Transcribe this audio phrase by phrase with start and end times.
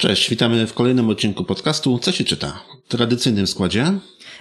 [0.00, 2.62] Cześć, witamy w kolejnym odcinku podcastu Co się czyta?
[2.84, 3.92] W tradycyjnym składzie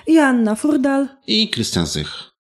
[0.07, 2.31] Joanna Furdal i Krystian Zych.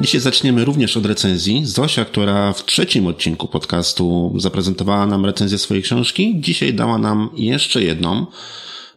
[0.00, 1.66] Dzisiaj zaczniemy również od recenzji.
[1.66, 7.82] Zosia, która w trzecim odcinku podcastu zaprezentowała nam recenzję swojej książki, dzisiaj dała nam jeszcze
[7.82, 8.26] jedną.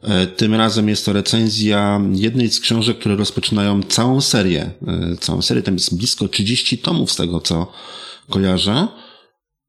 [0.03, 4.71] E, tym razem jest to recenzja jednej z książek, które rozpoczynają całą serię.
[4.87, 7.71] E, całą serię, tam jest blisko 30 tomów z tego, co
[8.29, 8.87] kojarzę.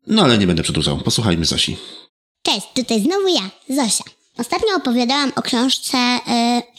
[0.07, 0.99] No ale nie będę przedłużał.
[0.99, 1.77] Posłuchajmy Zosi.
[2.43, 4.05] Cześć, tutaj znowu ja, Zosia.
[4.39, 5.99] Ostatnio opowiadałam o książce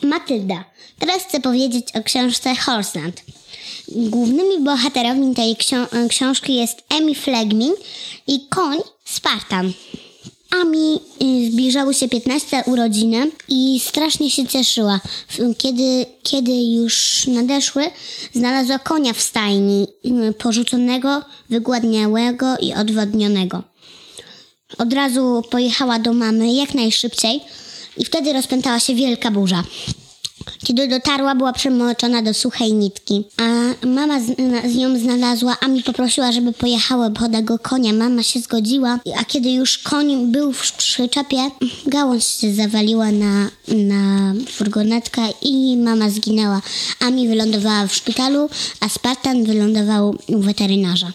[0.04, 0.66] y, Matylda.
[1.00, 3.24] Teraz chcę powiedzieć o książce Horseland.
[3.88, 7.74] Głównymi bohaterami tej ksi- książki jest Emi Flegmin
[8.28, 9.72] i koń Spartan.
[10.62, 11.26] Ami y,
[11.70, 15.00] zbliżały się 15 urodziny i strasznie się cieszyła.
[15.58, 17.84] Kiedy, kiedy już nadeszły,
[18.34, 19.88] znalazła konia w stajni,
[20.30, 23.64] y, porzuconego, wygładniałego i odwodnionego.
[24.78, 27.42] Od razu pojechała do mamy jak najszybciej
[27.98, 29.64] i wtedy rozpętała się wielka burza.
[30.66, 34.26] Kiedy dotarła, była przemoczona do suchej nitki, a mama z,
[34.72, 37.94] z, nią znalazła, a mi poprosiła, żeby pojechała po tego konia.
[37.94, 41.52] Mama się zgodziła, a kiedy już koń był w przyczepie,
[41.86, 46.62] gałąź się zawaliła na, na furgonetkę i mama zginęła.
[47.00, 51.12] Ami wylądowała w szpitalu, a Spartan wylądował u weterynarza.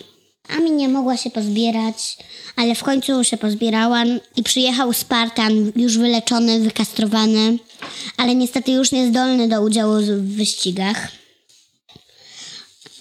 [0.48, 2.18] Ami nie mogła się pozbierać,
[2.56, 4.04] ale w końcu się pozbierała
[4.36, 7.58] i przyjechał Spartan, już wyleczony, wykastrowany,
[8.16, 11.08] ale niestety już niezdolny do udziału w wyścigach.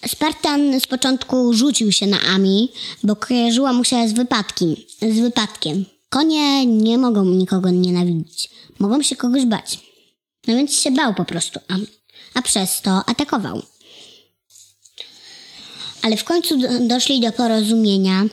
[0.08, 2.72] Spartan z początku rzucił się na Ami,
[3.04, 5.86] bo kojarzyła mu się z, wypadki, z wypadkiem.
[6.10, 8.50] Konie nie mogą nikogo nienawidzić,
[8.80, 9.80] mogą się kogoś bać.
[10.48, 11.88] No więc się bał po prostu Ami,
[12.34, 13.62] a przez to atakował
[16.04, 16.56] ale w końcu
[16.88, 18.26] doszli do porozumienia.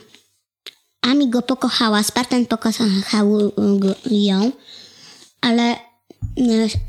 [1.01, 3.51] Ami go pokochała, Spartan pokochał
[4.11, 4.51] ją,
[5.41, 5.77] ale e,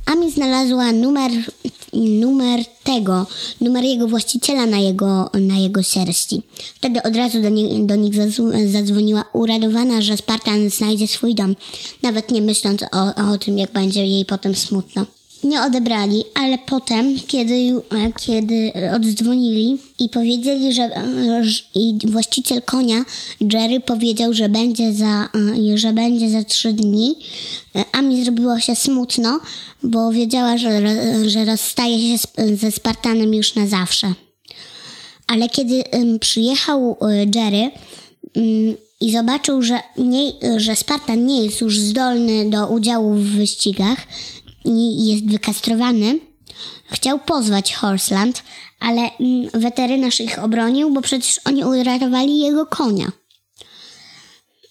[0.06, 1.30] Ami znalazła numer,
[1.92, 3.26] numer tego,
[3.60, 6.42] numer jego właściciela na jego, na jego sierści.
[6.74, 8.14] Wtedy od razu do, nie, do nich
[8.72, 11.56] zadzwoniła uradowana, że Spartan znajdzie swój dom,
[12.02, 15.06] nawet nie myśląc o, o tym, jak będzie jej potem smutno
[15.44, 20.90] nie odebrali, ale potem, kiedy, e, kiedy oddzwonili i powiedzieli, że,
[21.42, 23.04] że i właściciel konia,
[23.40, 25.28] Jerry, powiedział, że będzie za,
[25.72, 27.14] e, że będzie za trzy dni,
[27.76, 29.40] e, a mi zrobiło się smutno,
[29.82, 30.80] bo wiedziała, że,
[31.28, 32.26] że rozstaje się
[32.56, 34.12] ze Spartanem już na zawsze.
[35.26, 35.84] Ale kiedy
[36.20, 36.96] przyjechał
[37.34, 37.70] Jerry,
[39.00, 43.98] i zobaczył, że, nie, że Spartan nie jest już zdolny do udziału w wyścigach,
[44.64, 46.18] i jest wykastrowany,
[46.90, 48.42] chciał pozwać Horseland,
[48.80, 53.12] ale mm, weterynarz ich obronił, bo przecież oni uratowali jego konia.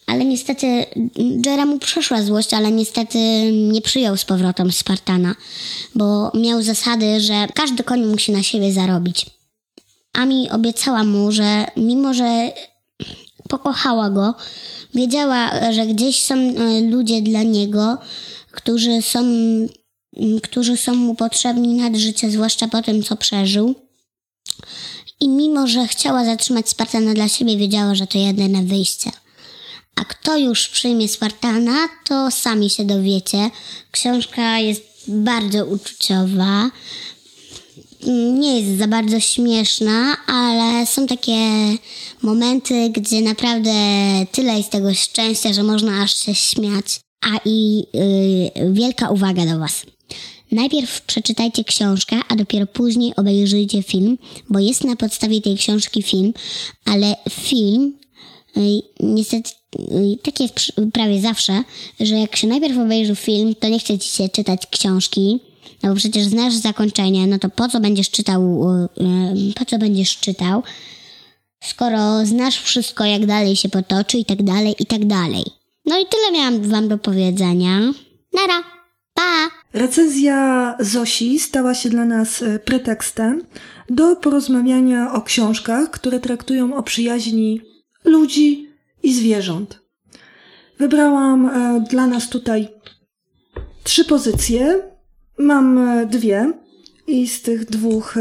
[0.07, 3.19] Ale niestety mm, Jera mu przeszła złość, ale niestety
[3.51, 5.35] nie przyjął z powrotem Spartana,
[5.95, 9.25] bo miał zasady, że każdy koń musi na siebie zarobić.
[10.13, 12.51] Ami obiecała mu, że mimo, że
[13.49, 14.33] pokochała go,
[14.93, 17.97] wiedziała, że gdzieś są e, ludzie dla niego,
[18.51, 19.19] którzy są
[20.43, 23.75] którzy są mu potrzebni nad życie, zwłaszcza po tym, co przeżył.
[25.19, 29.11] I mimo, że chciała zatrzymać Spartana dla siebie, wiedziała, że to jedyne wyjście.
[29.95, 33.49] A kto już przyjmie Spartana, to sami się dowiecie.
[33.91, 36.71] Książka jest bardzo uczuciowa.
[38.33, 41.37] Nie jest za bardzo śmieszna, ale są takie
[42.21, 43.73] momenty, gdzie naprawdę
[44.31, 47.01] tyle jest tego szczęścia, że można aż się śmiać.
[47.21, 47.85] A i
[48.55, 49.85] yy, wielka uwaga do Was.
[50.51, 54.17] Najpierw przeczytajcie książkę, a dopiero później obejrzyjcie film,
[54.49, 56.33] bo jest na podstawie tej książki film,
[56.85, 57.93] ale film
[58.57, 58.61] y,
[58.99, 60.49] niestety y, takie
[60.93, 61.63] prawie zawsze,
[61.99, 65.39] że jak się najpierw obejrzy film, to nie chce ci się czytać książki,
[65.83, 68.69] no bo przecież znasz zakończenie, no to po co będziesz czytał,
[69.49, 70.63] y, po co będziesz czytał,
[71.63, 75.43] skoro znasz wszystko, jak dalej się potoczy i tak dalej, i tak dalej.
[75.85, 77.79] No i tyle miałam wam do powiedzenia.
[78.33, 78.63] Nara!
[79.13, 79.60] Pa!
[79.73, 83.41] Recenzja Zosi stała się dla nas e, pretekstem
[83.89, 87.61] do porozmawiania o książkach, które traktują o przyjaźni
[88.05, 88.69] ludzi
[89.03, 89.79] i zwierząt.
[90.79, 92.67] Wybrałam e, dla nas tutaj
[93.83, 94.81] trzy pozycje.
[95.37, 96.53] Mam e, dwie
[97.07, 98.15] i z tych dwóch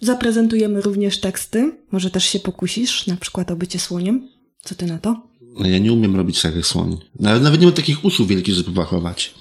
[0.00, 1.72] zaprezentujemy również teksty.
[1.90, 4.28] Może też się pokusisz, na przykład o bycie słoniem.
[4.62, 5.22] Co ty na to?
[5.60, 6.98] No ja nie umiem robić takich słoni.
[7.20, 9.34] Nawet, nawet nie mam takich uszu wielkich, żeby wachować.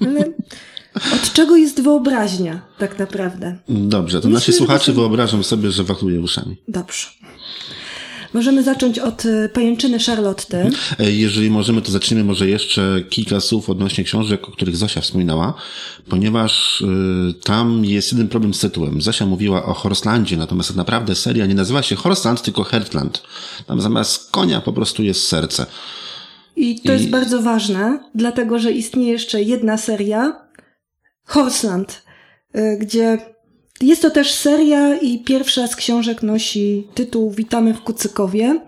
[0.00, 0.24] Ale
[0.94, 3.56] Od czego jest wyobraźnia, tak naprawdę?
[3.68, 6.56] Dobrze, to Myślę, nasi słuchacze wyobrażą sobie, że wachluje uszami.
[6.68, 7.06] Dobrze.
[8.34, 10.70] Możemy zacząć od y, pajęczyny Charlotty.
[10.98, 15.54] E, Jeżeli możemy, to zaczniemy może jeszcze kilka słów odnośnie książek, o których Zosia wspominała,
[16.08, 19.02] ponieważ y, tam jest jeden problem z tytułem.
[19.02, 23.22] Zosia mówiła o Horstlandzie, natomiast tak naprawdę seria nie nazywa się Horstland, tylko Hertland.
[23.66, 25.66] Tam zamiast konia po prostu jest serce.
[26.56, 30.47] I to I- jest bardzo ważne, dlatego że istnieje jeszcze jedna seria,
[31.28, 32.02] Horseland,
[32.56, 33.18] y, gdzie
[33.80, 38.60] jest to też seria i pierwsza z książek nosi tytuł Witamy w Kucykowie.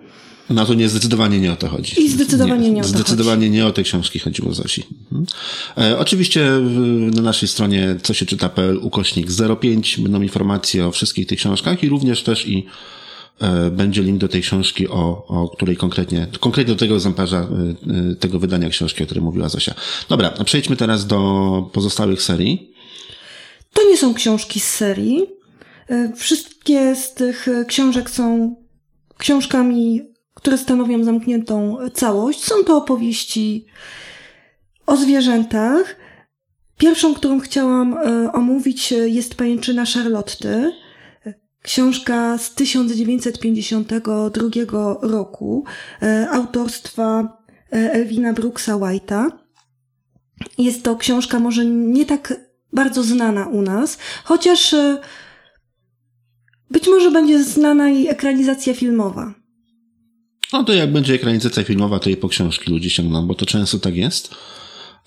[0.50, 2.02] No to nie, zdecydowanie nie o to chodzi.
[2.02, 4.86] I zdecydowanie nie o to Zdecydowanie nie o te książki chodziło Zosi.
[5.12, 5.26] Mhm.
[5.78, 6.50] E, oczywiście
[7.14, 9.28] na naszej stronie co się czyta.pl ukośnik
[9.60, 12.66] 05 będą informacje o wszystkich tych książkach i również też i
[13.70, 18.14] będzie link do tej książki, o, o której konkretnie, konkretnie do tego egzemplarza, e, e,
[18.14, 19.74] tego wydania książki, o której mówiła Zosia.
[20.08, 22.74] Dobra, a przejdźmy teraz do pozostałych serii.
[23.72, 25.26] To nie są książki z serii.
[26.16, 28.56] Wszystkie z tych książek są
[29.18, 30.02] książkami,
[30.34, 32.44] które stanowią zamkniętą całość.
[32.44, 33.66] Są to opowieści
[34.86, 35.96] o zwierzętach.
[36.78, 37.96] Pierwszą, którą chciałam
[38.32, 40.72] omówić, jest Pajęczyna Charlotty.
[41.62, 45.64] Książka z 1952 roku
[46.02, 47.26] y, autorstwa y,
[47.76, 49.30] Elwina Brooksa White'a.
[50.58, 52.34] Jest to książka może nie tak
[52.72, 54.98] bardzo znana u nas, chociaż e,
[56.70, 59.34] być może będzie znana jej ekranizacja filmowa.
[60.52, 63.78] No to jak będzie ekranizacja filmowa, to i po książki ludzie sięgną, bo to często
[63.78, 64.34] tak jest.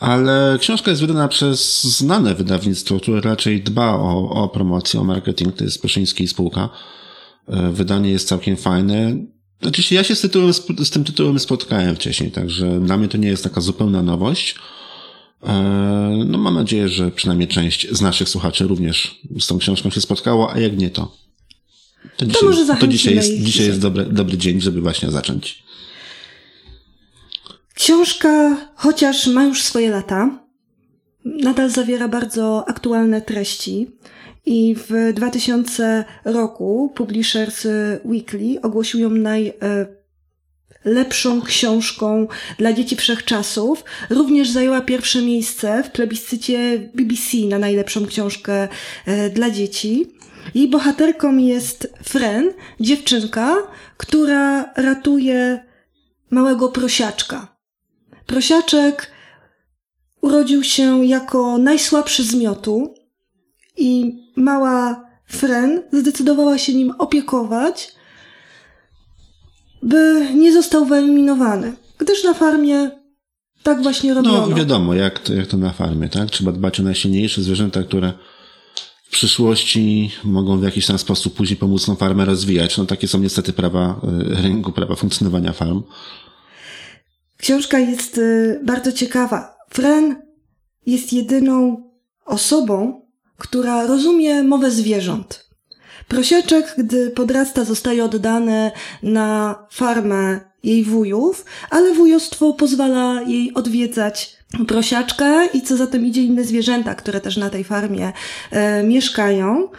[0.04, 5.56] Ale książka jest wydana przez znane wydawnictwo, które raczej dba o, o promocję, o marketing.
[5.56, 6.70] To jest Peszyński i spółka.
[7.48, 9.16] E, Wydanie jest całkiem fajne.
[9.62, 10.54] Znaczy się, ja się z, tytułem,
[10.84, 14.56] z tym tytułem spotkałem wcześniej, także dla mnie to nie jest taka zupełna nowość.
[15.44, 20.02] E, No mam nadzieję, że przynajmniej część z naszych słuchaczy również z tą książką się
[20.02, 21.18] spotkało, a jak nie to.
[22.18, 23.66] To, dzisiaj, może to dzisiaj jest, dzisiaj dzisiaj.
[23.68, 25.64] jest dobry, dobry dzień, żeby właśnie zacząć.
[27.74, 30.30] Książka, chociaż ma już swoje lata,
[31.26, 33.92] nadal zawiera bardzo aktualne treści.
[34.46, 37.68] I w 2000 roku Publishers
[38.06, 39.10] Weekly ogłosił ją
[40.84, 42.28] najlepszą książką
[42.58, 43.84] dla dzieci wszechczasów.
[44.10, 48.68] Również zajęła pierwsze miejsce w plebiscycie BBC na najlepszą książkę
[49.06, 50.08] e, dla dzieci.
[50.56, 53.56] Jej bohaterką jest Fren, dziewczynka,
[53.98, 55.66] która ratuje
[56.30, 57.53] małego prosiaczka.
[58.26, 59.12] Prosiaczek
[60.22, 62.94] urodził się jako najsłabszy z miotu
[63.78, 67.96] i mała Fren zdecydowała się nim opiekować,
[69.84, 72.92] by nie został wyeliminowany, gdyż na farmie
[73.64, 74.48] tak właśnie robiono.
[74.48, 76.30] No wiadomo, jak to, jak to na farmie, tak?
[76.30, 78.14] Trzeba dbać o najsilniejsze zwierzęta, które
[79.06, 82.78] w przyszłości mogą w jakiś tam sposób później pomóc tą farmę rozwijać.
[82.78, 85.84] No takie są niestety prawa y, rynku, prawa funkcjonowania farm.
[87.44, 89.58] Książka jest y, bardzo ciekawa.
[89.70, 90.16] Fren
[90.86, 91.84] jest jedyną
[92.26, 93.02] osobą,
[93.38, 95.50] która rozumie mowę zwierząt.
[96.08, 98.72] Prosiaczek, gdy podrasta, zostaje oddany
[99.04, 104.38] na farmę jej wujów, ale wujostwo pozwala jej odwiedzać
[104.68, 108.14] prosiaczka i co za tym idzie inne zwierzęta, które też na tej farmie
[108.52, 109.70] e, mieszkają.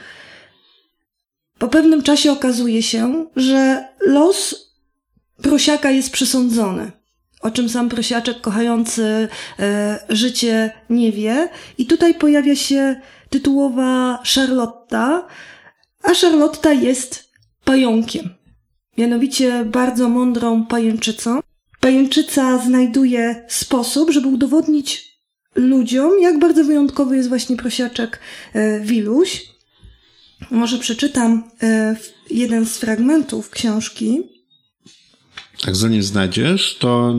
[1.59, 4.71] Po pewnym czasie okazuje się, że los
[5.43, 7.04] prosiaka jest przysądzony
[7.45, 11.49] o czym sam prosiaczek kochający e, życie nie wie.
[11.79, 15.27] I tutaj pojawia się tytułowa Charlotta,
[16.03, 17.31] a Charlotta jest
[17.65, 18.35] pająkiem.
[18.99, 21.41] Mianowicie bardzo mądrą pajęczycą.
[21.81, 25.19] Pajęczyca znajduje sposób, żeby udowodnić
[25.55, 28.21] ludziom, jak bardzo wyjątkowy jest właśnie prosiaczek
[28.53, 29.43] e, Wiluś.
[30.51, 31.97] Może przeczytam e,
[32.31, 34.34] jeden z fragmentów książki.
[35.67, 37.15] Jak zanim znajdziesz, to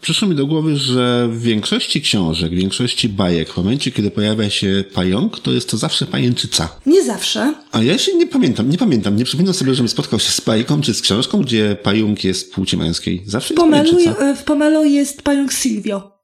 [0.00, 4.50] przyszło mi do głowy, że w większości książek, w większości bajek, w momencie, kiedy pojawia
[4.50, 6.68] się pająk, to jest to zawsze pajęczyca.
[6.86, 10.32] Nie zawsze, A ja się nie pamiętam, nie pamiętam, nie przypominam sobie, żebym spotkał się
[10.32, 13.22] z bajką czy z książką, gdzie pająk jest płci męskiej.
[13.26, 14.34] Zawsze jest pajęczyca.
[14.34, 16.20] w Pomelo jest pająk Silvio.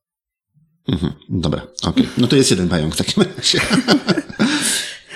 [0.89, 2.09] Mhm, dobra, okej.
[2.19, 3.61] No to jest jeden pająk w takim razie.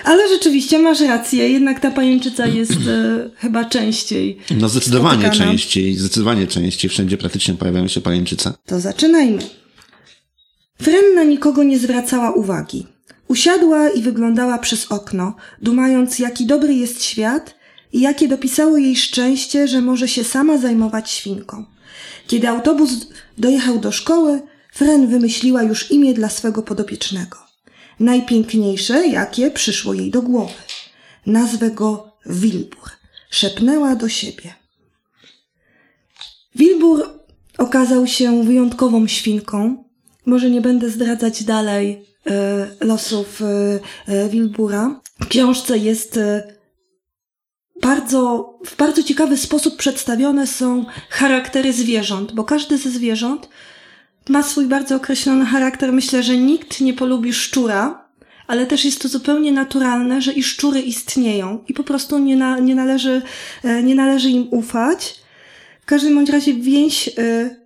[0.04, 4.38] Ale rzeczywiście masz rację, jednak ta pajęczyca jest e, chyba częściej.
[4.56, 5.50] No zdecydowanie Spotykana.
[5.50, 6.90] częściej, zdecydowanie częściej.
[6.90, 8.52] Wszędzie praktycznie pojawiają się pajęczyce.
[8.66, 9.42] To zaczynajmy.
[10.82, 12.86] Fren na nikogo nie zwracała uwagi.
[13.28, 17.54] Usiadła i wyglądała przez okno, dumając, jaki dobry jest świat
[17.92, 21.64] i jakie dopisało jej szczęście, że może się sama zajmować świnką.
[22.26, 22.90] Kiedy autobus
[23.38, 24.42] dojechał do szkoły,
[24.72, 27.49] Fren wymyśliła już imię dla swego podopiecznego.
[28.00, 30.52] Najpiękniejsze, jakie przyszło jej do głowy.
[31.26, 32.90] Nazwę go Wilbur.
[33.30, 34.54] Szepnęła do siebie.
[36.54, 37.20] Wilbur
[37.58, 39.84] okazał się wyjątkową świnką.
[40.26, 45.00] Może nie będę zdradzać dalej e, losów e, e, Wilbura.
[45.20, 46.18] W książce jest
[47.82, 53.48] bardzo, w bardzo ciekawy sposób przedstawione są charaktery zwierząt, bo każdy ze zwierząt
[54.28, 55.92] ma swój bardzo określony charakter.
[55.92, 58.08] Myślę, że nikt nie polubi szczura,
[58.46, 62.58] ale też jest to zupełnie naturalne, że i szczury istnieją i po prostu nie, na,
[62.58, 63.22] nie, należy,
[63.64, 65.20] e, nie należy im ufać.
[65.82, 67.56] W każdym bądź razie więź y,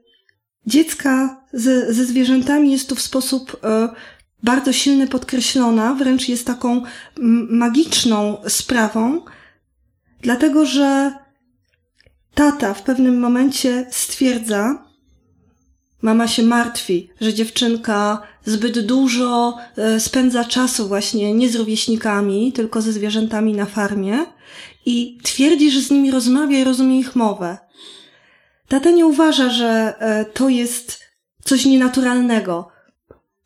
[0.67, 3.59] dziecka ze, ze zwierzętami jest tu w sposób y,
[4.43, 6.83] bardzo silny podkreślona, wręcz jest taką
[7.51, 9.25] magiczną sprawą,
[10.21, 11.13] dlatego że
[12.35, 14.84] tata w pewnym momencie stwierdza,
[16.05, 22.83] mama się martwi, że dziewczynka zbyt dużo e, spędza czasu właśnie nie z rówieśnikami, tylko
[22.83, 24.27] ze zwierzętami na farmie
[24.87, 27.59] i twierdzi, że z nimi rozmawia i rozumie ich mowę.
[28.69, 31.01] Tata nie uważa, że e, to jest
[31.45, 32.69] coś nienaturalnego.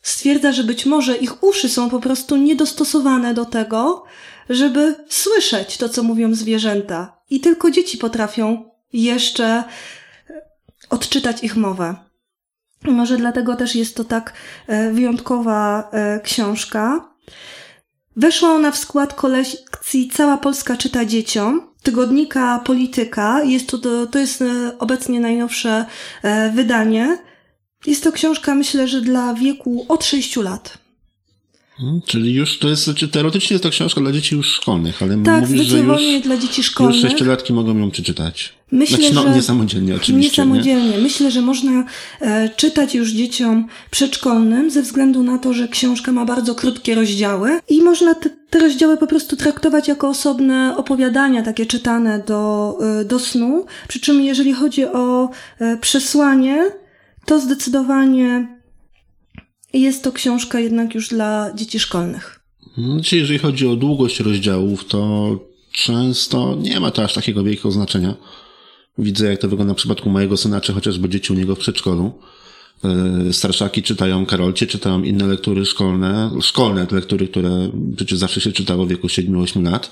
[0.02, 4.04] Stwierdza, że być może ich uszy są po prostu niedostosowane do tego,
[4.50, 7.18] żeby słyszeć to, co mówią zwierzęta.
[7.30, 9.64] I tylko dzieci potrafią jeszcze
[10.90, 12.07] odczytać ich mowę.
[12.84, 14.32] Może dlatego też jest to tak
[14.66, 17.08] e, wyjątkowa e, książka.
[18.16, 23.42] Weszła ona w skład kolekcji Cała Polska czyta dzieciom, tygodnika Polityka.
[23.42, 25.84] Jest to, to jest e, obecnie najnowsze
[26.54, 27.18] wydanie.
[27.86, 30.78] Jest to książka, myślę, że dla wieku od 6 lat.
[31.78, 35.22] Hmm, czyli już to jest, znaczy teoretycznie jest to książka dla dzieci już szkolnych, ale
[35.22, 36.96] tak, mówisz, że już, dla dzieci szkolnych.
[36.96, 38.52] już sześciolatki mogą ją przeczytać.
[38.72, 40.30] Myślę, znaczy, no, że niesamodzielnie oczywiście.
[40.30, 40.90] Niesamodzielnie.
[40.90, 40.98] Nie?
[40.98, 41.84] Myślę, że można
[42.20, 47.60] e, czytać już dzieciom przedszkolnym ze względu na to, że książka ma bardzo krótkie rozdziały
[47.68, 53.04] i można te, te rozdziały po prostu traktować jako osobne opowiadania, takie czytane do, e,
[53.04, 53.66] do snu.
[53.88, 56.64] Przy czym jeżeli chodzi o e, przesłanie,
[57.26, 58.57] to zdecydowanie
[59.72, 62.40] jest to książka jednak już dla dzieci szkolnych.
[62.78, 65.30] Znaczy, jeżeli chodzi o długość rozdziałów, to
[65.72, 68.14] często nie ma to aż takiego wielkiego znaczenia.
[68.98, 72.12] Widzę, jak to wygląda w przypadku mojego syna, czy chociażby dzieci u niego w przedszkolu.
[72.84, 78.86] E, starszaki czytają Karolcie, czytają inne lektury szkolne, szkolne lektury, które przecież zawsze się czytało
[78.86, 79.90] w wieku 7-8 lat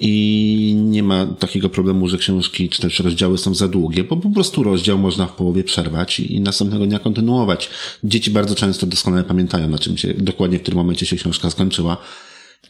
[0.00, 4.30] i nie ma takiego problemu, że książki czy też rozdziały są za długie, bo po
[4.30, 7.70] prostu rozdział można w połowie przerwać i następnego dnia kontynuować.
[8.04, 11.96] Dzieci bardzo często doskonale pamiętają, na czym się, dokładnie w którym momencie się książka skończyła.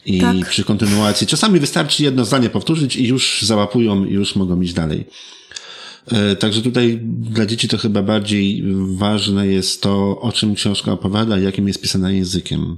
[0.05, 0.49] I tak.
[0.49, 5.05] przy kontynuacji czasami wystarczy jedno zdanie powtórzyć i już załapują i już mogą iść dalej.
[6.07, 8.63] E, także tutaj dla dzieci to chyba bardziej
[8.97, 12.77] ważne jest to, o czym książka opowiada i jakim jest pisana językiem.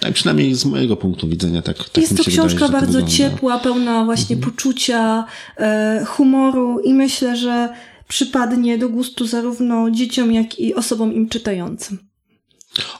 [0.00, 4.04] Tak, przynajmniej z mojego punktu widzenia tak, tak Jest to książka wydaje, bardzo ciepła, pełna
[4.04, 4.52] właśnie mhm.
[4.52, 5.24] poczucia,
[5.56, 7.68] e, humoru i myślę, że
[8.08, 11.98] przypadnie do gustu zarówno dzieciom, jak i osobom im czytającym.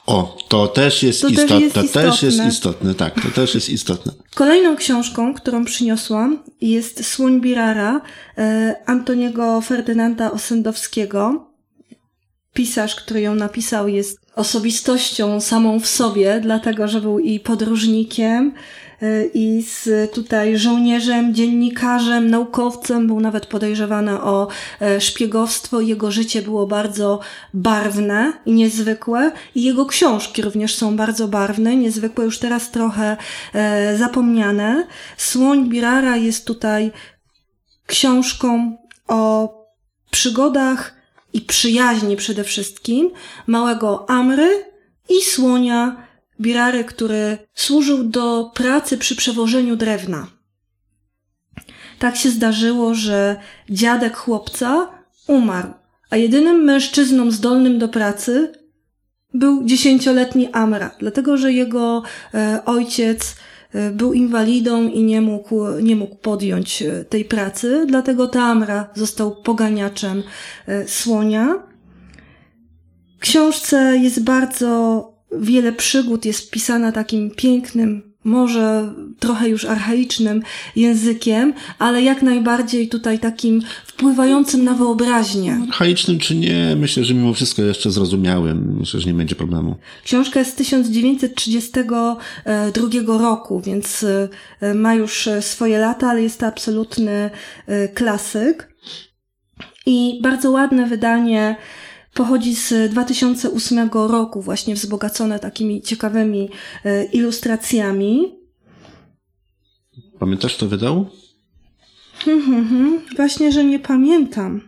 [0.05, 2.11] O, to też jest, to istotne, też jest to istotne.
[2.11, 4.11] też jest istotne, tak, to też jest istotne.
[4.35, 8.01] Kolejną książką, którą przyniosłam jest Słoń Birara
[8.37, 11.47] e, Antoniego Ferdynanda Osendowskiego.
[12.57, 18.53] Pisarz, który ją napisał, jest osobistością samą w sobie, dlatego że był i podróżnikiem,
[19.03, 24.47] y, i z tutaj żołnierzem, dziennikarzem, naukowcem, był nawet podejrzewany o
[24.81, 25.81] e, szpiegowstwo.
[25.81, 27.19] Jego życie było bardzo
[27.53, 33.17] barwne i niezwykłe, i jego książki również są bardzo barwne, niezwykłe, już teraz trochę
[33.53, 34.87] e, zapomniane.
[35.17, 36.91] Słoń Birara jest tutaj
[37.87, 39.49] książką o
[40.11, 40.96] przygodach
[41.33, 43.11] i przyjaźni przede wszystkim
[43.47, 44.65] małego Amry
[45.09, 46.07] i słonia
[46.41, 50.27] Birary, który służył do pracy przy przewożeniu drewna.
[51.99, 53.35] Tak się zdarzyło, że
[53.69, 54.89] dziadek chłopca
[55.27, 55.73] umarł,
[56.09, 58.53] a jedynym mężczyzną zdolnym do pracy
[59.33, 62.03] był dziesięcioletni Amra, dlatego że jego
[62.33, 63.35] e, ojciec
[63.93, 70.23] był inwalidą i nie mógł, nie mógł podjąć e, tej pracy, dlatego Tamra został poganiaczem
[70.67, 71.63] e, słonia.
[73.17, 80.41] W książce jest bardzo wiele przygód, jest pisana takim pięknym, może trochę już archaicznym
[80.75, 85.61] językiem, ale jak najbardziej tutaj takim wpływającym na wyobraźnię.
[85.67, 88.77] Archaicznym czy nie, myślę, że mimo wszystko jeszcze zrozumiałym.
[88.79, 89.75] Myślę, że nie będzie problemu.
[90.03, 94.05] Książka jest z 1932 roku, więc
[94.61, 97.29] e, ma już swoje lata, ale jest to absolutny
[97.67, 98.77] e, klasyk.
[99.85, 101.55] I bardzo ładne wydanie
[102.17, 106.49] pochodzi z 2008 roku, właśnie wzbogacone takimi ciekawymi
[106.85, 108.35] e, ilustracjami.
[110.19, 111.05] Pamiętasz, kto wydał?
[112.25, 112.99] Hmm, hmm, hmm.
[113.15, 114.61] Właśnie, że nie pamiętam.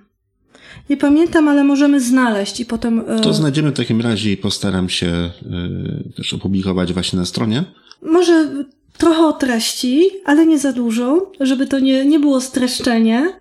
[0.89, 3.03] Nie pamiętam, ale możemy znaleźć i potem.
[3.07, 7.63] e, To znajdziemy w takim razie i postaram się y, też opublikować właśnie na stronie.
[8.01, 8.65] Może
[8.97, 13.39] trochę o treści, ale nie za dużo, żeby to nie, nie było streszczenie.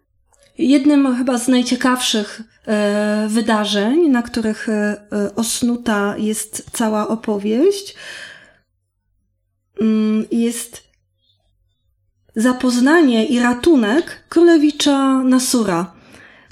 [0.58, 4.96] Jednym chyba z najciekawszych e, wydarzeń, na których e,
[5.36, 7.94] osnuta jest cała opowieść,
[9.80, 10.88] mm, jest
[12.36, 15.92] zapoznanie i ratunek królewicza Nasura.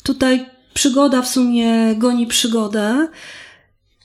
[0.02, 3.08] Tutaj przygoda w sumie goni przygodę.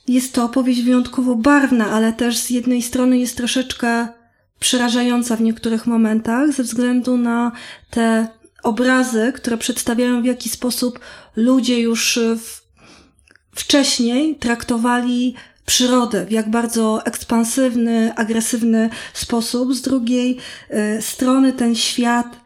[0.08, 4.08] Jest to opowieść wyjątkowo barwna, ale też z jednej strony jest troszeczkę
[4.60, 7.52] przerażająca w niektórych momentach ze względu na
[7.90, 8.26] te
[8.62, 11.00] obrazy, które przedstawiają w jaki sposób
[11.36, 12.62] ludzie już w,
[13.54, 15.34] wcześniej traktowali
[15.66, 19.74] przyrodę, w jak bardzo ekspansywny, agresywny sposób.
[19.74, 20.38] Z drugiej
[20.98, 22.40] y, strony ten świat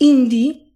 [0.00, 0.74] Indii,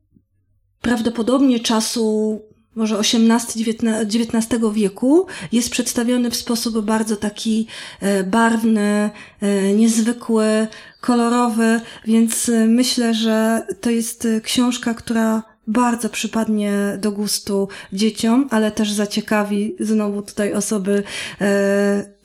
[0.81, 2.41] prawdopodobnie czasu
[2.75, 7.67] może XVIII-XIX wieku, jest przedstawiony w sposób bardzo taki
[8.01, 9.11] e, barwny,
[9.41, 10.67] e, niezwykły,
[11.01, 18.73] kolorowy, więc e, myślę, że to jest książka, która bardzo przypadnie do gustu dzieciom, ale
[18.73, 21.03] też zaciekawi znowu tutaj osoby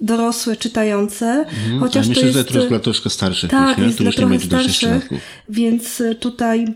[0.02, 1.26] dorosłe, czytające.
[1.26, 3.86] Mhm, Chociaż myślę, to jest, że to jest dla troszkę starszych tak, już, nie?
[3.86, 5.10] jest To dla trochę starszych,
[5.50, 6.68] więc tutaj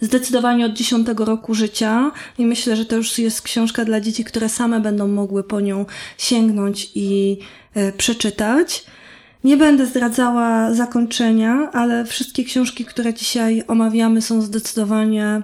[0.00, 4.48] zdecydowanie od dziesiątego roku życia i myślę, że to już jest książka dla dzieci, które
[4.48, 5.86] same będą mogły po nią
[6.18, 7.38] sięgnąć i
[7.74, 8.84] e, przeczytać.
[9.44, 15.42] Nie będę zdradzała zakończenia, ale wszystkie książki, które dzisiaj omawiamy, są zdecydowanie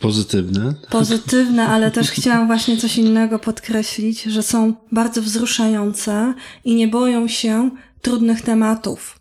[0.00, 0.74] Pozytywne.
[0.90, 7.28] pozytywne, ale też chciałam właśnie coś innego podkreślić, że są bardzo wzruszające i nie boją
[7.28, 7.70] się
[8.02, 9.18] trudnych tematów.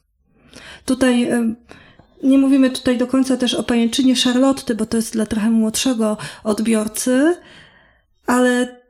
[0.85, 1.55] Tutaj em,
[2.23, 6.17] nie mówimy tutaj do końca też o pajęczynie Charlotty, bo to jest dla trochę młodszego
[6.43, 7.35] odbiorcy,
[8.25, 8.81] ale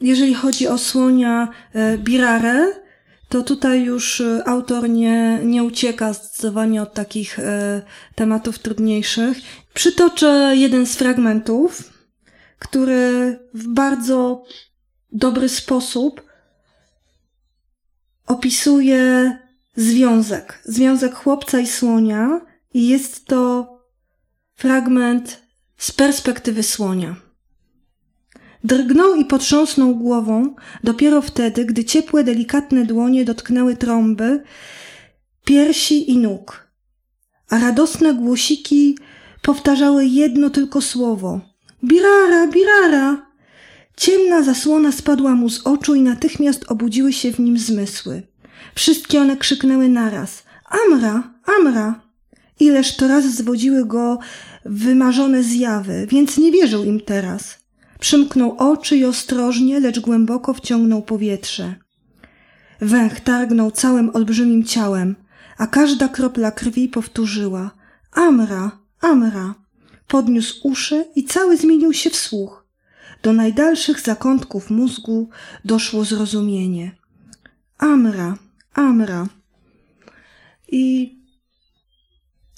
[0.00, 2.82] jeżeli chodzi o słonia e, Birare,
[3.28, 7.82] to tutaj już e, autor nie, nie ucieka zdecydowanie od takich e,
[8.14, 9.38] tematów trudniejszych.
[9.74, 11.92] Przytoczę jeden z fragmentów,
[12.58, 14.44] który w bardzo
[15.12, 16.22] dobry sposób
[18.26, 19.32] opisuje
[19.76, 20.62] związek.
[20.64, 22.40] Związek chłopca i słonia
[22.74, 23.68] i jest to
[24.54, 25.42] fragment
[25.76, 27.16] z perspektywy słonia.
[28.64, 30.54] Drgnął i potrząsnął głową
[30.84, 34.42] dopiero wtedy, gdy ciepłe, delikatne dłonie dotknęły trąby,
[35.44, 36.68] piersi i nóg,
[37.48, 38.98] a radosne głosiki
[39.42, 41.40] powtarzały jedno tylko słowo:
[41.84, 43.26] Birara, birara!
[43.96, 48.22] Ciemna zasłona spadła mu z oczu i natychmiast obudziły się w nim zmysły.
[48.74, 52.11] Wszystkie one krzyknęły naraz: Amra, Amra!
[52.62, 54.18] Ileż to raz zwodziły go
[54.64, 57.58] wymarzone zjawy, więc nie wierzył im teraz.
[58.00, 61.74] Przymknął oczy i ostrożnie, lecz głęboko wciągnął powietrze.
[62.80, 65.16] Węch targnął całym olbrzymim ciałem,
[65.58, 67.70] a każda kropla krwi powtórzyła
[68.12, 68.70] Amra,
[69.00, 69.54] Amra.
[70.08, 72.66] Podniósł uszy i cały zmienił się w słuch.
[73.22, 75.28] Do najdalszych zakątków mózgu
[75.64, 76.92] doszło zrozumienie.
[77.78, 78.38] Amra,
[78.74, 79.26] Amra.
[80.68, 81.21] I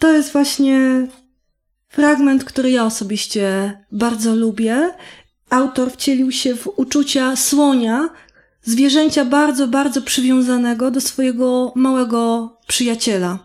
[0.05, 1.07] to jest właśnie
[1.89, 4.91] fragment, który ja osobiście bardzo lubię.
[5.51, 8.09] Autor wcielił się w uczucia słonia,
[8.63, 13.39] zwierzęcia bardzo, bardzo przywiązanego do swojego małego przyjaciela.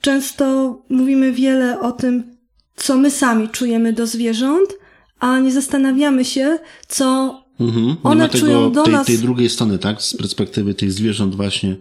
[0.00, 0.44] Często
[0.88, 2.36] mówimy wiele o tym,
[2.76, 4.70] co my sami czujemy do zwierząt,
[5.20, 7.96] a nie zastanawiamy się, co Mhm.
[8.02, 10.02] One tego, czują do tej, nas- tej drugiej strony, tak?
[10.02, 11.76] Z perspektywy tych zwierząt właśnie,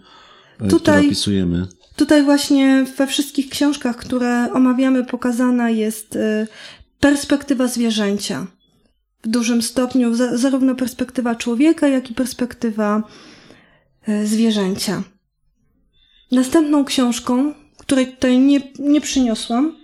[0.61, 1.67] e, Tutaj- które opisujemy.
[1.97, 6.47] Tutaj właśnie we wszystkich książkach, które omawiamy, pokazana jest y,
[6.99, 8.47] perspektywa zwierzęcia.
[9.23, 13.03] W dużym stopniu za- zarówno perspektywa człowieka, jak i perspektywa
[14.09, 15.03] y, zwierzęcia.
[16.31, 19.75] Następną książką, której tutaj nie, nie przyniosłam,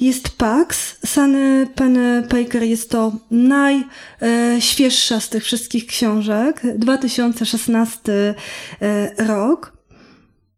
[0.00, 0.96] jest Pax.
[1.06, 6.62] Sunny Penny Baker jest to najświeższa z tych wszystkich książek.
[6.78, 8.34] 2016
[8.82, 9.75] y, rok.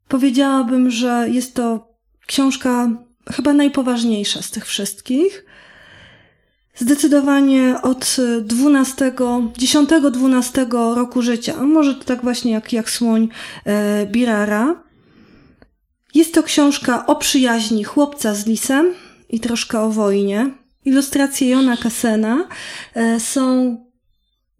[0.09, 1.94] Powiedziałabym, że jest to
[2.27, 2.88] książka
[3.31, 5.44] chyba najpoważniejsza z tych wszystkich.
[6.75, 13.29] Zdecydowanie od 12, 10-12 roku życia, może to tak właśnie jak, jak słoń
[13.64, 14.83] e, Birara.
[16.14, 18.94] Jest to książka o przyjaźni chłopca z lisem
[19.29, 20.51] i troszkę o wojnie.
[20.85, 22.49] Ilustracje Jona Kasena
[22.94, 23.77] e, są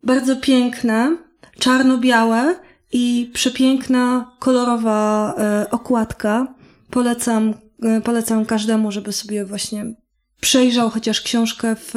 [0.03, 1.17] bardzo piękne,
[1.59, 6.55] czarno-białe i przepiękna, kolorowa e, okładka.
[6.91, 9.95] Polecam, e, polecam każdemu, żeby sobie właśnie
[10.41, 11.95] przejrzał chociaż książkę w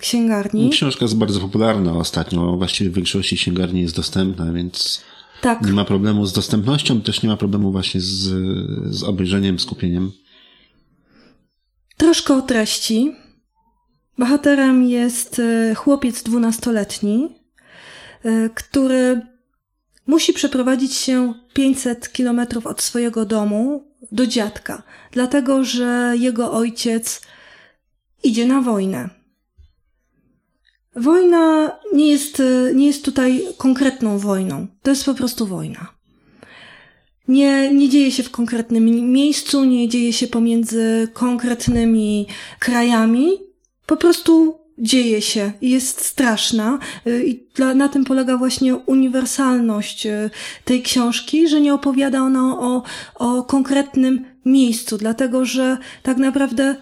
[0.00, 0.70] księgarni.
[0.70, 5.02] Książka jest bardzo popularna ostatnio, właściwie w większości księgarni jest dostępna, więc
[5.40, 5.66] tak.
[5.66, 8.32] nie ma problemu z dostępnością, też nie ma problemu właśnie z,
[8.94, 10.12] z obejrzeniem, skupieniem.
[11.96, 13.12] Troszkę o treści.
[14.18, 17.28] Bohaterem jest e, chłopiec dwunastoletni,
[18.24, 19.20] e, który
[20.06, 27.20] musi przeprowadzić się 500 kilometrów od swojego domu do dziadka, dlatego że jego ojciec
[28.22, 29.08] idzie na wojnę.
[30.96, 32.42] Wojna nie jest,
[32.74, 34.66] nie jest tutaj konkretną wojną.
[34.82, 35.94] To jest po prostu wojna.
[37.28, 42.26] Nie, nie dzieje się w konkretnym miejscu, nie dzieje się pomiędzy konkretnymi
[42.58, 43.28] krajami.
[43.86, 46.78] Po prostu dzieje się i jest straszna.
[47.06, 50.30] Y, I dla, na tym polega właśnie uniwersalność y,
[50.64, 52.82] tej książki, że nie opowiada ona o,
[53.14, 56.76] o konkretnym miejscu, dlatego że tak naprawdę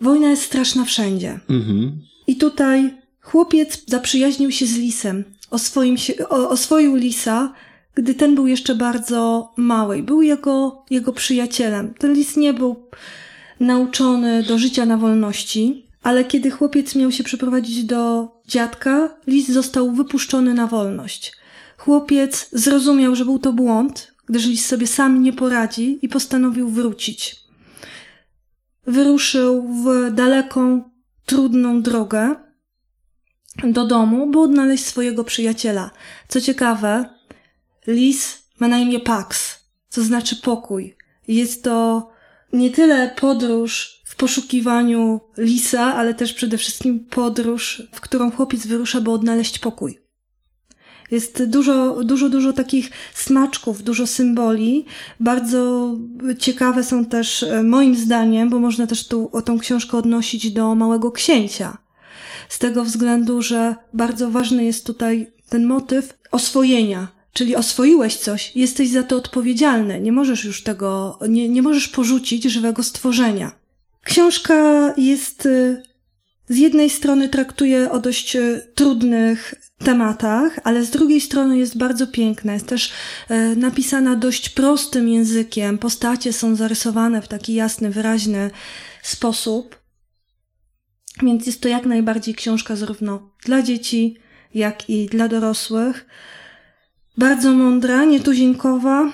[0.00, 1.40] wojna jest straszna wszędzie.
[1.50, 2.00] Mhm.
[2.26, 7.52] I tutaj chłopiec zaprzyjaźnił się z lisem, oswoim się, o, oswoił lisa,
[7.94, 10.02] gdy ten był jeszcze bardzo mały.
[10.02, 11.94] Był jego, jego przyjacielem.
[11.94, 12.76] Ten lis nie był
[13.60, 19.92] nauczony do życia na wolności, ale kiedy chłopiec miał się przeprowadzić do dziadka, lis został
[19.92, 21.32] wypuszczony na wolność.
[21.78, 27.36] Chłopiec zrozumiał, że był to błąd, gdyż lis sobie sam nie poradzi i postanowił wrócić.
[28.86, 30.90] Wyruszył w daleką,
[31.26, 32.34] trudną drogę
[33.64, 35.90] do domu, by odnaleźć swojego przyjaciela.
[36.28, 37.14] Co ciekawe,
[37.86, 40.96] lis ma na imię Pax, co znaczy pokój.
[41.28, 42.10] Jest to
[42.52, 49.10] nie tyle podróż poszukiwaniu lisa, ale też przede wszystkim podróż, w którą chłopiec wyrusza, by
[49.10, 49.98] odnaleźć pokój.
[51.10, 54.84] Jest dużo, dużo, dużo takich smaczków, dużo symboli.
[55.20, 55.92] Bardzo
[56.38, 60.74] ciekawe są też, e, moim zdaniem, bo można też tu o tą książkę odnosić do
[60.74, 61.78] Małego Księcia.
[62.48, 68.88] Z tego względu, że bardzo ważny jest tutaj ten motyw oswojenia, Czyli oswoiłeś coś, jesteś
[68.90, 70.00] za to odpowiedzialny.
[70.00, 73.61] Nie możesz już tego, nie, nie możesz porzucić żywego stworzenia.
[74.04, 74.54] Książka
[74.96, 75.82] jest, y,
[76.48, 82.06] z jednej strony traktuje o dość y, trudnych tematach, ale z drugiej strony jest bardzo
[82.06, 82.52] piękna.
[82.52, 82.92] Jest też
[83.30, 85.78] y, napisana dość prostym językiem.
[85.78, 88.50] Postacie są zarysowane w taki jasny, wyraźny
[89.02, 89.82] sposób.
[91.22, 94.16] Więc jest to jak najbardziej książka zarówno dla dzieci,
[94.54, 96.06] jak i dla dorosłych.
[97.18, 99.12] Bardzo mądra, nietuzinkowa.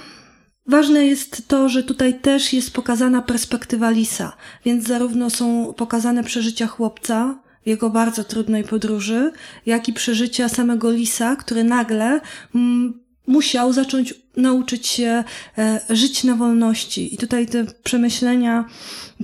[0.68, 6.66] Ważne jest to, że tutaj też jest pokazana perspektywa lisa, więc zarówno są pokazane przeżycia
[6.66, 9.32] chłopca jego bardzo trudnej podróży,
[9.66, 12.20] jak i przeżycia samego lisa, który nagle
[12.54, 15.24] mm, musiał zacząć nauczyć się
[15.58, 17.14] e, żyć na wolności.
[17.14, 18.64] I tutaj te przemyślenia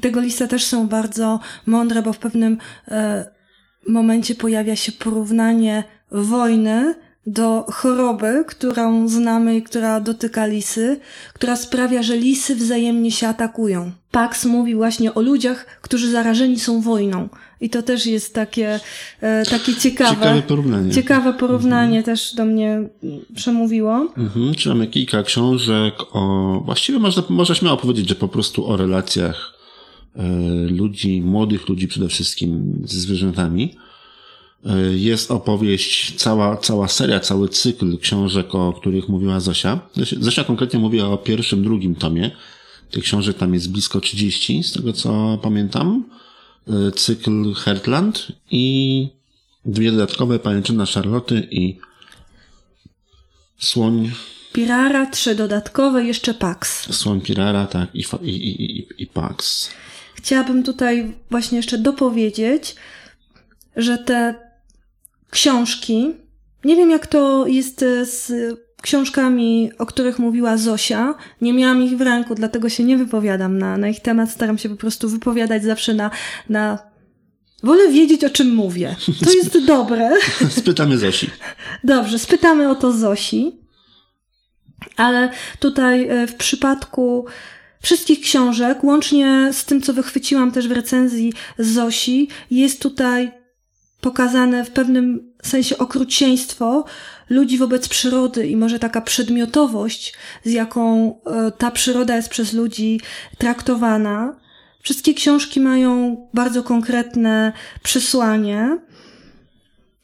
[0.00, 3.30] tego lisa też są bardzo mądre, bo w pewnym e,
[3.88, 6.94] momencie pojawia się porównanie wojny
[7.26, 11.00] do choroby, którą znamy i która dotyka lisy,
[11.34, 13.92] która sprawia, że lisy wzajemnie się atakują.
[14.10, 17.28] Pax mówi właśnie o ludziach, którzy zarażeni są wojną.
[17.60, 18.80] I to też jest takie,
[19.20, 20.14] e, takie ciekawe.
[20.14, 20.92] Ciekawe porównanie.
[20.92, 22.04] Ciekawe porównanie mhm.
[22.04, 22.88] też do mnie
[23.34, 24.12] przemówiło.
[24.16, 24.54] Mhm.
[24.54, 29.54] Czytamy kilka książek o, właściwie można, można śmiało powiedzieć, że po prostu o relacjach
[30.16, 30.22] e,
[30.70, 33.74] ludzi, młodych ludzi przede wszystkim ze zwierzętami.
[34.94, 39.80] Jest opowieść, cała, cała seria, cały cykl książek, o których mówiła Zosia.
[40.20, 42.30] Zosia konkretnie mówiła o pierwszym, drugim tomie.
[42.90, 46.04] Tych książek tam jest blisko 30, z tego co pamiętam.
[46.68, 49.08] E, cykl Heartland i
[49.64, 51.78] dwie dodatkowe, Pajęczyna Charlotte i
[53.58, 54.10] Słoń.
[54.52, 56.92] Pirara, trzy dodatkowe, jeszcze Pax.
[56.96, 59.70] Słoń Pirara, tak, i, i, i, i Pax.
[60.14, 62.74] Chciałabym tutaj właśnie jeszcze dopowiedzieć,
[63.76, 64.34] że te
[65.34, 66.10] książki.
[66.64, 68.32] Nie wiem, jak to jest e, z
[68.82, 71.14] książkami, o których mówiła Zosia.
[71.40, 74.30] Nie miałam ich w ręku, dlatego się nie wypowiadam na, na ich temat.
[74.30, 76.10] Staram się po prostu wypowiadać zawsze na,
[76.48, 76.78] na
[77.62, 78.96] Wolę wiedzieć, o czym mówię.
[79.24, 80.10] To jest dobre.
[80.60, 81.30] Spytamy Zosi.
[81.84, 83.52] Dobrze, spytamy o to Zosi.
[84.96, 87.26] Ale tutaj e, w przypadku
[87.82, 93.43] wszystkich książek, łącznie z tym, co wychwyciłam też w recenzji Zosi, jest tutaj
[94.04, 96.84] pokazane w pewnym sensie okrucieństwo
[97.30, 100.14] ludzi wobec przyrody i może taka przedmiotowość,
[100.44, 103.00] z jaką e, ta przyroda jest przez ludzi
[103.38, 104.36] traktowana.
[104.82, 108.78] Wszystkie książki mają bardzo konkretne przesłanie,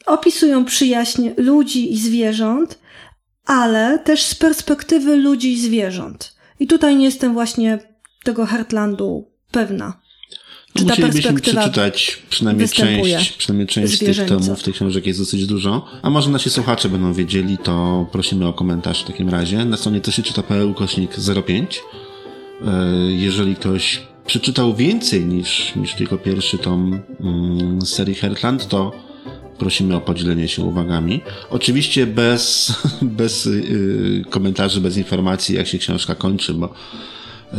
[0.07, 2.79] opisują przyjaźń ludzi i zwierząt,
[3.47, 6.37] ale też z perspektywy ludzi i zwierząt.
[6.61, 7.79] I tutaj nie jestem właśnie
[8.25, 10.00] tego Heartlandu pewna.
[10.75, 15.87] Czy ta Musielibyśmy przeczytać przynajmniej część, przynajmniej część tych tomów, tych książek jest dosyć dużo.
[16.03, 19.65] A może nasi słuchacze będą wiedzieli, to prosimy o komentarz w takim razie.
[19.65, 21.11] Na stronie to się czyta.pl ukośnik
[21.47, 21.81] 05.
[22.67, 28.93] E, jeżeli ktoś przeczytał więcej niż, niż tylko pierwszy tom mm, serii Heartland, to
[29.59, 31.21] prosimy o podzielenie się uwagami.
[31.51, 32.73] Oczywiście bez,
[33.21, 36.75] bez yy, komentarzy, bez informacji, jak się książka kończy, bo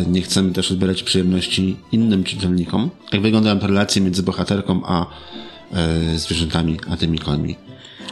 [0.07, 2.89] nie chcemy też odbierać przyjemności innym czytelnikom.
[3.13, 5.05] Jak wyglądają relacje między bohaterką a
[5.73, 7.55] e, zwierzętami, a tymi końmi.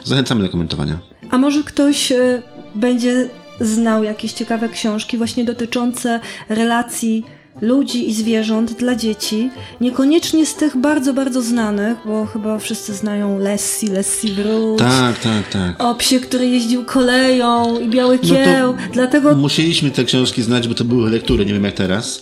[0.04, 0.98] Zachęcamy do komentowania.
[1.30, 2.42] A może ktoś e,
[2.74, 3.28] będzie
[3.60, 7.24] znał jakieś ciekawe książki właśnie dotyczące relacji
[7.60, 13.38] ludzi i zwierząt dla dzieci, niekoniecznie z tych bardzo, bardzo znanych, bo chyba wszyscy znają
[13.38, 14.78] Lessie, Lessie Wróć.
[14.78, 15.82] Tak, tak, tak.
[15.82, 19.34] O psie, który jeździł koleją i biały no kieł, no dlatego...
[19.34, 22.20] Musieliśmy te książki znać, bo to były lektury, nie wiem jak teraz.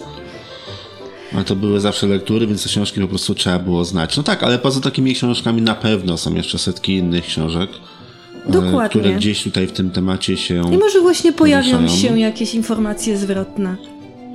[1.34, 4.16] Ale to były zawsze lektury, więc te książki po prostu trzeba było znać.
[4.16, 7.70] No tak, ale poza takimi książkami na pewno są jeszcze setki innych książek.
[8.48, 8.88] E, Dokładnie.
[8.88, 10.74] Które gdzieś tutaj w tym temacie się.
[10.74, 13.76] I może właśnie pojawią się jakieś informacje zwrotne.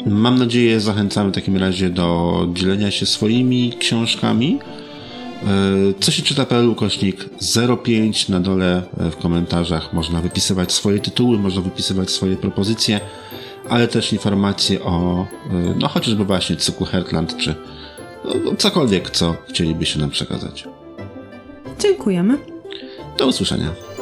[0.05, 4.59] Mam nadzieję, zachęcamy w takim razie do dzielenia się swoimi książkami.
[5.43, 5.47] E,
[5.99, 7.29] co się czyta.pl ukośnik
[7.83, 12.99] 05 na dole e, w komentarzach można wypisywać swoje tytuły, można wypisywać swoje propozycje,
[13.69, 17.55] ale też informacje o, e, no chociażby właśnie cyklu Heartland, czy
[18.45, 20.67] no, cokolwiek, co chcielibyście nam przekazać.
[21.79, 22.37] Dziękujemy.
[23.17, 23.92] Do usłyszenia.